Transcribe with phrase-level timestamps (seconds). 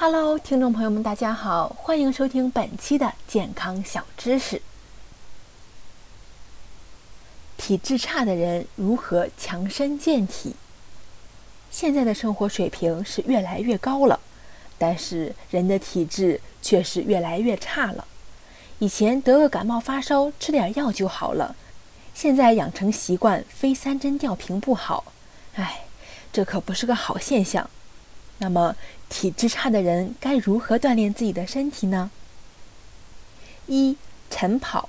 [0.00, 4.62] Hello，听众朋友们，大家好，欢迎收听本期的健康小知识。
[7.56, 10.54] 体质差的人如何强身健体？
[11.72, 14.20] 现在的生活水平是越来越高了，
[14.78, 18.06] 但是人的体质却是越来越差了。
[18.78, 21.56] 以前得个感冒发烧，吃点药就好了，
[22.14, 25.12] 现在养成习惯，非三针吊瓶不好。
[25.56, 25.86] 哎，
[26.32, 27.68] 这可不是个好现象。
[28.40, 28.76] 那么，
[29.08, 32.10] 体质差的人该如何锻炼自己的身体呢？
[33.66, 33.96] 一
[34.30, 34.88] 晨跑，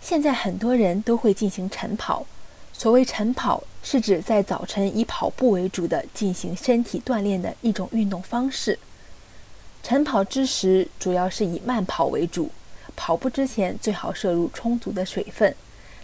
[0.00, 2.26] 现在很多人都会进行晨跑。
[2.72, 8.78] 所谓晨跑，是指在早晨以跑步为主的进行身体锻炼的一种运动方式。
[9.82, 12.50] 晨跑之时，主要是以慢跑为主。
[12.96, 15.54] 跑步之前最好摄入充足的水分。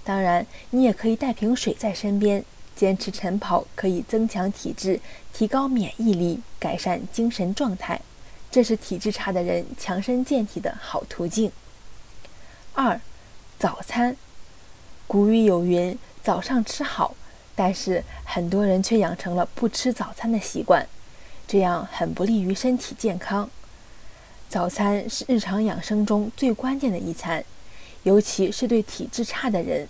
[0.05, 2.45] 当然，你也可以带瓶水在身边。
[2.79, 5.01] 坚持晨跑可以增强体质，
[5.33, 8.01] 提高免疫力，改善精神状态，
[8.53, 11.51] 这是体质差的人强身健体的好途径。
[12.75, 13.01] 二，
[13.59, 14.17] 早餐。
[15.09, 17.17] 古语有云：“早上吃好”，
[17.57, 20.87] 但是很多人却养成了不吃早餐的习惯，
[21.49, 23.51] 这样很不利于身体健康。
[24.49, 27.45] 早餐是日常养生中最关键的一餐，
[28.05, 29.89] 尤其是对体质差的人。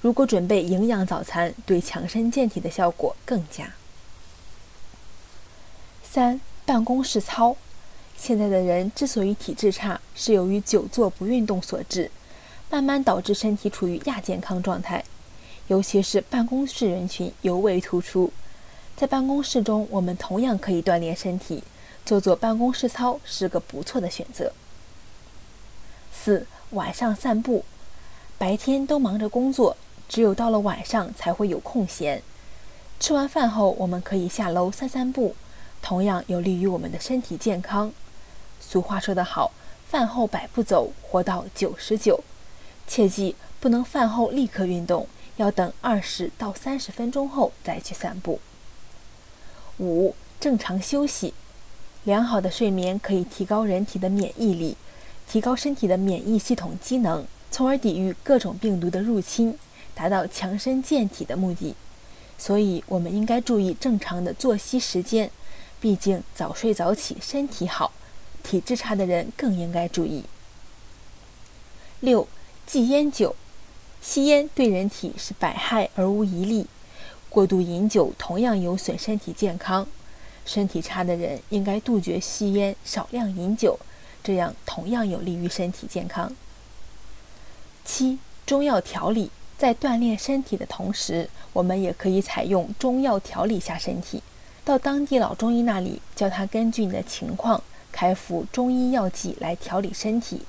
[0.00, 3.74] 如果准备营养早餐，对强身健体的效果更佳。
[6.02, 7.56] 三、办公室操。
[8.16, 12.10] 现在的人之所以体质差，是由于久坐不运动所致，
[12.70, 15.04] 慢慢导致身体处于亚健康状态。
[15.66, 18.32] 尤其是办公室人群尤为突出。
[18.96, 21.62] 在办公室中，我们同样可以锻炼身体，
[22.06, 24.52] 做做办公室操是个不错的选择。
[26.10, 27.64] 四、晚上散步。
[28.38, 29.76] 白天都忙着工作。
[30.08, 32.22] 只有到了晚上才会有空闲。
[33.00, 35.34] 吃完饭后，我们可以下楼散散步，
[35.82, 37.92] 同样有利于我们的身体健康。
[38.60, 39.50] 俗话说得好
[39.84, 42.22] ，“饭后百步走，活到九十九。”
[42.86, 48.38] 切记不能饭后立刻运动，要等二十到三十分钟后再去散步。
[49.78, 51.34] 五、正常休息。
[52.04, 54.76] 良好的睡眠可以提高人体的免疫力，
[55.28, 59.58] 提高身体的免疫系统机能，从而抵御各种病毒的入侵。
[59.94, 61.74] 达到强身健体的目的，
[62.36, 65.30] 所以我们应该注意正常的作息时间。
[65.80, 67.92] 毕竟早睡早起身体好，
[68.42, 70.24] 体质差的人更应该注意。
[72.00, 72.28] 六、
[72.66, 73.34] 忌烟酒，
[74.02, 76.66] 吸烟对人体是百害而无一利，
[77.30, 79.86] 过度饮酒同样有损身体健康。
[80.44, 83.80] 身体差的人应该杜绝吸烟，少量饮酒，
[84.22, 86.36] 这样同样有利于身体健康。
[87.86, 89.30] 七、中药调理。
[89.56, 94.22] 在锻炼身体的同时，我们也可以采用中药调理下身体。
[94.62, 100.42] 到当地老中医那里，叫他根据你的情况开服中医药剂来调理身体。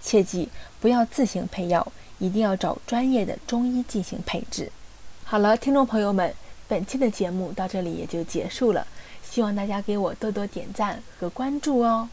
[0.00, 0.48] 切记
[0.80, 1.90] 不要自行配药，
[2.20, 4.70] 一定要找专业的中医进行配置。
[5.24, 6.32] 好了，听众朋友们，
[6.68, 8.86] 本期的节目到这里也就结束了，
[9.28, 12.08] 希望大家给我多多点赞和关注哦。